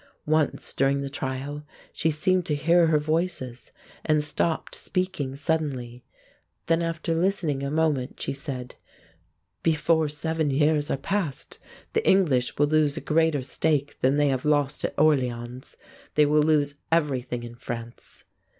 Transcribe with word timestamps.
Once 0.25 0.73
during 0.73 1.01
the 1.01 1.11
trial 1.11 1.63
she 1.93 2.09
seemed 2.09 2.43
to 2.43 2.55
hear 2.55 2.87
her 2.87 2.97
Voices 2.97 3.71
and 4.03 4.23
stopped 4.25 4.73
speaking 4.73 5.35
suddenly. 5.35 6.03
Then 6.65 6.81
after 6.81 7.13
listening 7.13 7.61
a 7.61 7.69
moment 7.69 8.19
she 8.19 8.33
said, 8.33 8.73
"Before 9.61 10.09
seven 10.09 10.49
years 10.49 10.89
are 10.89 10.97
passed 10.97 11.59
the 11.93 12.03
English 12.03 12.57
will 12.57 12.65
lose 12.65 12.97
a 12.97 12.99
greater 13.01 13.43
stake 13.43 13.99
than 14.01 14.17
they 14.17 14.29
have 14.29 14.43
lost 14.43 14.83
at 14.83 14.95
Orléans: 14.97 15.75
they 16.15 16.25
will 16.25 16.41
lose 16.41 16.77
everything 16.91 17.43
in 17.43 17.53
France." 17.53 18.23